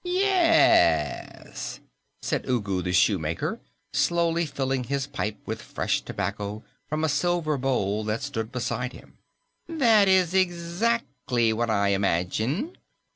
"Yes," 0.03 1.79
said 2.23 2.47
Ugu 2.49 2.81
the 2.81 2.91
Shoemaker, 2.91 3.59
slowly 3.93 4.47
filling 4.47 4.85
his 4.85 5.05
pipe 5.05 5.37
with 5.45 5.61
fresh 5.61 6.01
tobacco 6.01 6.63
from 6.89 7.03
a 7.03 7.07
silver 7.07 7.55
bowl 7.55 8.03
that 8.05 8.23
stood 8.23 8.51
beside 8.51 8.93
him, 8.93 9.19
"that 9.69 10.07
is 10.07 10.33
exactly 10.33 11.53
what 11.53 11.69
I 11.69 11.89
imagine. 11.89 12.79